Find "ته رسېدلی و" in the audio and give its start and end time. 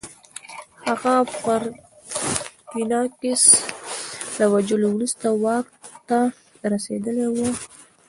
6.07-7.33